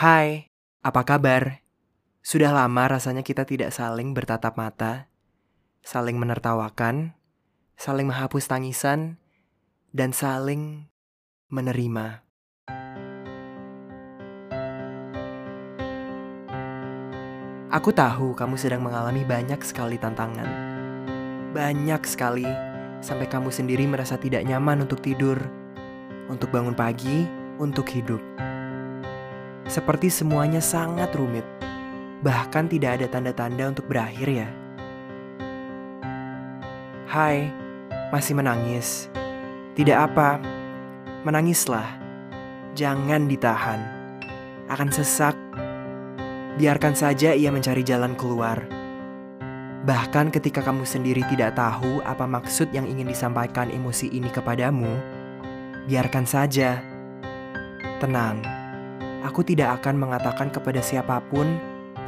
Hai, 0.00 0.48
apa 0.80 1.04
kabar? 1.04 1.60
Sudah 2.24 2.56
lama 2.56 2.88
rasanya 2.88 3.20
kita 3.20 3.44
tidak 3.44 3.68
saling 3.68 4.16
bertatap 4.16 4.56
mata, 4.56 5.12
saling 5.84 6.16
menertawakan, 6.16 7.12
saling 7.76 8.08
menghapus 8.08 8.48
tangisan, 8.48 9.20
dan 9.92 10.16
saling 10.16 10.88
menerima. 11.52 12.24
Aku 17.68 17.92
tahu 17.92 18.32
kamu 18.32 18.56
sedang 18.56 18.80
mengalami 18.80 19.20
banyak 19.28 19.60
sekali 19.60 20.00
tantangan. 20.00 20.48
Banyak 21.52 22.08
sekali, 22.08 22.48
sampai 23.04 23.28
kamu 23.28 23.52
sendiri 23.52 23.84
merasa 23.84 24.16
tidak 24.16 24.48
nyaman 24.48 24.80
untuk 24.80 25.04
tidur, 25.04 25.36
untuk 26.32 26.48
bangun 26.48 26.72
pagi, 26.72 27.28
untuk 27.60 27.84
hidup. 27.92 28.49
Seperti 29.70 30.10
semuanya 30.10 30.58
sangat 30.58 31.14
rumit, 31.14 31.46
bahkan 32.26 32.66
tidak 32.66 32.98
ada 32.98 33.06
tanda-tanda 33.06 33.70
untuk 33.70 33.86
berakhir 33.86 34.26
ya. 34.26 34.48
Hai, 37.06 37.46
masih 38.10 38.34
menangis? 38.34 39.06
Tidak 39.78 39.94
apa, 39.94 40.42
menangislah. 41.22 41.86
Jangan 42.74 43.30
ditahan. 43.30 43.78
Akan 44.66 44.90
sesak. 44.90 45.38
Biarkan 46.58 46.98
saja 46.98 47.30
ia 47.30 47.54
mencari 47.54 47.86
jalan 47.86 48.18
keluar. 48.18 48.66
Bahkan 49.86 50.34
ketika 50.34 50.66
kamu 50.66 50.82
sendiri 50.82 51.22
tidak 51.30 51.54
tahu 51.54 52.02
apa 52.02 52.26
maksud 52.26 52.74
yang 52.74 52.90
ingin 52.90 53.06
disampaikan 53.06 53.70
emosi 53.70 54.10
ini 54.10 54.34
kepadamu, 54.34 54.98
biarkan 55.86 56.26
saja. 56.26 56.82
Tenang, 58.02 58.59
aku 59.24 59.44
tidak 59.44 59.80
akan 59.80 60.00
mengatakan 60.00 60.48
kepada 60.48 60.80
siapa 60.80 61.20
pun 61.28 61.58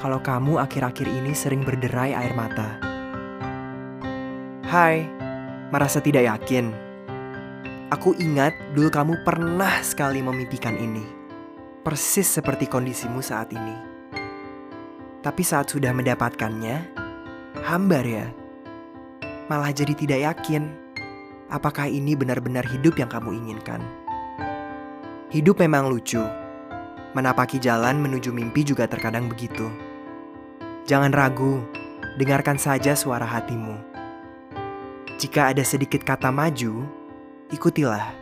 kalau 0.00 0.18
kamu 0.18 0.58
akhir-akhir 0.58 1.06
ini 1.06 1.32
sering 1.36 1.62
berderai 1.62 2.16
air 2.16 2.34
mata. 2.34 2.80
Hai, 4.66 5.04
merasa 5.68 6.00
tidak 6.00 6.24
yakin? 6.26 6.72
Aku 7.92 8.16
ingat 8.16 8.56
dulu 8.72 8.88
kamu 8.88 9.14
pernah 9.20 9.84
sekali 9.84 10.24
memimpikan 10.24 10.74
ini. 10.80 11.04
Persis 11.84 12.24
seperti 12.24 12.64
kondisimu 12.64 13.20
saat 13.20 13.52
ini. 13.52 13.76
Tapi 15.20 15.42
saat 15.44 15.68
sudah 15.68 15.92
mendapatkannya, 15.92 16.76
hambar 17.62 18.04
ya. 18.06 18.26
Malah 19.52 19.76
jadi 19.76 19.92
tidak 19.92 20.20
yakin 20.24 20.82
apakah 21.52 21.84
ini 21.84 22.16
benar-benar 22.16 22.64
hidup 22.64 22.96
yang 22.96 23.12
kamu 23.12 23.36
inginkan. 23.44 23.84
Hidup 25.28 25.60
memang 25.60 25.92
lucu. 25.92 26.41
Menapaki 27.12 27.60
jalan 27.60 28.00
menuju 28.00 28.32
mimpi 28.32 28.64
juga 28.64 28.88
terkadang 28.88 29.28
begitu. 29.28 29.68
Jangan 30.88 31.12
ragu, 31.12 31.60
dengarkan 32.16 32.56
saja 32.56 32.96
suara 32.96 33.28
hatimu. 33.28 33.76
Jika 35.20 35.52
ada 35.52 35.60
sedikit 35.60 36.00
kata 36.08 36.32
maju, 36.32 36.88
ikutilah. 37.52 38.16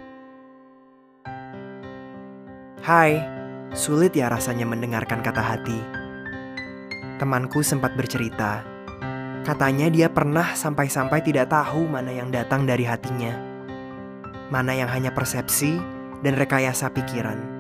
Hai, 2.83 3.23
sulit 3.71 4.11
ya 4.19 4.27
rasanya 4.27 4.67
mendengarkan 4.67 5.23
kata 5.23 5.39
hati. 5.39 5.79
Temanku 7.23 7.63
sempat 7.63 7.95
bercerita, 7.95 8.67
katanya 9.47 9.87
dia 9.87 10.11
pernah 10.11 10.51
sampai-sampai 10.59 11.23
tidak 11.23 11.47
tahu 11.55 11.87
mana 11.87 12.11
yang 12.11 12.35
datang 12.35 12.67
dari 12.67 12.83
hatinya, 12.83 13.39
mana 14.51 14.75
yang 14.75 14.91
hanya 14.91 15.15
persepsi 15.15 15.79
dan 16.27 16.35
rekayasa 16.35 16.91
pikiran. 16.91 17.60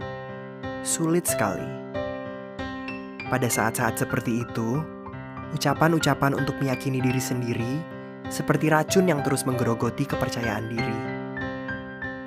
Sulit 0.81 1.28
sekali. 1.28 1.69
Pada 3.28 3.45
saat-saat 3.53 4.00
seperti 4.00 4.48
itu, 4.48 4.81
ucapan-ucapan 5.53 6.33
untuk 6.33 6.56
meyakini 6.56 7.05
diri 7.05 7.20
sendiri 7.20 7.84
seperti 8.33 8.73
racun 8.73 9.05
yang 9.05 9.20
terus 9.20 9.45
menggerogoti 9.45 10.08
kepercayaan 10.08 10.73
diri. 10.73 10.98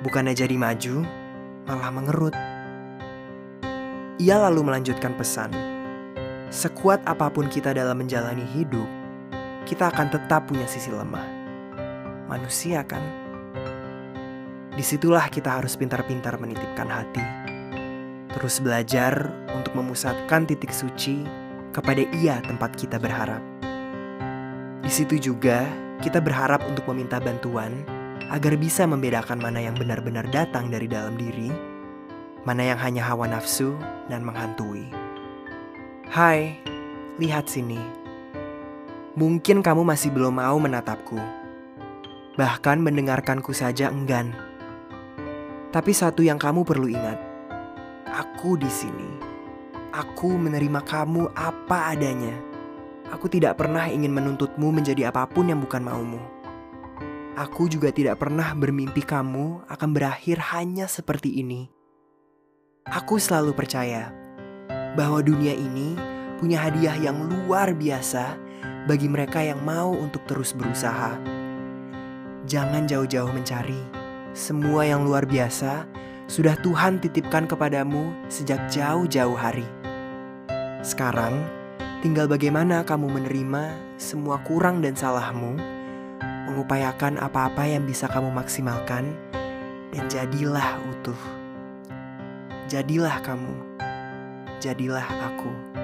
Bukannya 0.06 0.38
jadi 0.38 0.54
maju, 0.54 1.02
malah 1.66 1.90
mengerut. 1.90 2.34
Ia 4.22 4.38
lalu 4.46 4.70
melanjutkan 4.70 5.18
pesan, 5.18 5.50
sekuat 6.54 7.02
apa 7.10 7.34
pun 7.34 7.50
kita 7.50 7.74
dalam 7.74 7.98
menjalani 7.98 8.46
hidup, 8.54 8.86
kita 9.66 9.90
akan 9.90 10.14
tetap 10.14 10.46
punya 10.46 10.70
sisi 10.70 10.94
lemah. 10.94 11.26
Manusia 12.30 12.86
kan? 12.86 13.02
Di 14.70 14.82
situlah 14.86 15.26
kita 15.26 15.58
harus 15.58 15.74
pintar-pintar 15.74 16.38
menitipkan 16.38 16.86
hati 16.86 17.43
terus 18.34 18.58
belajar 18.58 19.30
untuk 19.54 19.78
memusatkan 19.78 20.42
titik 20.42 20.74
suci 20.74 21.22
kepada 21.70 22.02
Ia 22.18 22.42
tempat 22.42 22.74
kita 22.74 22.98
berharap. 22.98 23.40
Di 24.82 24.90
situ 24.90 25.16
juga 25.16 25.62
kita 26.02 26.18
berharap 26.18 26.66
untuk 26.66 26.90
meminta 26.90 27.22
bantuan 27.22 27.86
agar 28.28 28.58
bisa 28.58 28.82
membedakan 28.84 29.38
mana 29.38 29.62
yang 29.62 29.78
benar-benar 29.78 30.26
datang 30.34 30.68
dari 30.68 30.90
dalam 30.90 31.14
diri, 31.14 31.48
mana 32.42 32.74
yang 32.74 32.78
hanya 32.82 33.06
hawa 33.06 33.30
nafsu 33.30 33.78
dan 34.10 34.26
menghantui. 34.26 34.90
Hai, 36.10 36.58
lihat 37.22 37.46
sini. 37.46 37.78
Mungkin 39.14 39.62
kamu 39.62 39.86
masih 39.86 40.10
belum 40.10 40.42
mau 40.42 40.58
menatapku. 40.58 41.16
Bahkan 42.34 42.82
mendengarkanku 42.82 43.54
saja 43.54 43.94
enggan. 43.94 44.34
Tapi 45.70 45.94
satu 45.94 46.22
yang 46.26 46.38
kamu 46.38 46.66
perlu 46.66 46.90
ingat, 46.90 47.33
Aku 48.14 48.54
di 48.54 48.70
sini. 48.70 49.10
Aku 49.90 50.38
menerima 50.38 50.86
kamu 50.86 51.34
apa 51.34 51.90
adanya. 51.90 52.38
Aku 53.10 53.26
tidak 53.26 53.58
pernah 53.58 53.90
ingin 53.90 54.14
menuntutmu 54.14 54.70
menjadi 54.70 55.10
apa 55.10 55.26
pun 55.26 55.50
yang 55.50 55.58
bukan 55.58 55.82
maumu. 55.82 56.22
Aku 57.34 57.66
juga 57.66 57.90
tidak 57.90 58.22
pernah 58.22 58.54
bermimpi 58.54 59.02
kamu 59.02 59.66
akan 59.66 59.90
berakhir 59.90 60.38
hanya 60.54 60.86
seperti 60.86 61.42
ini. 61.42 61.66
Aku 62.86 63.18
selalu 63.18 63.50
percaya 63.50 64.14
bahwa 64.94 65.18
dunia 65.18 65.50
ini 65.50 65.98
punya 66.38 66.70
hadiah 66.70 66.94
yang 66.94 67.18
luar 67.18 67.74
biasa 67.74 68.38
bagi 68.86 69.10
mereka 69.10 69.42
yang 69.42 69.58
mau 69.66 69.90
untuk 69.90 70.22
terus 70.30 70.54
berusaha. 70.54 71.18
Jangan 72.46 72.86
jauh-jauh 72.86 73.34
mencari 73.34 73.82
semua 74.38 74.86
yang 74.86 75.02
luar 75.02 75.26
biasa 75.26 76.04
sudah 76.24 76.56
Tuhan 76.64 77.04
titipkan 77.04 77.44
kepadamu 77.44 78.12
sejak 78.32 78.72
jauh-jauh 78.72 79.36
hari. 79.36 79.66
Sekarang, 80.80 81.44
tinggal 82.00 82.28
bagaimana 82.28 82.84
kamu 82.84 83.08
menerima 83.08 83.76
semua 84.00 84.40
kurang 84.44 84.80
dan 84.80 84.96
salahmu, 84.96 85.56
mengupayakan 86.48 87.20
apa-apa 87.20 87.64
yang 87.68 87.84
bisa 87.84 88.08
kamu 88.08 88.32
maksimalkan, 88.32 89.12
dan 89.92 90.04
jadilah 90.08 90.80
utuh. 90.92 91.20
Jadilah 92.68 93.20
kamu, 93.20 93.54
jadilah 94.60 95.04
aku. 95.04 95.83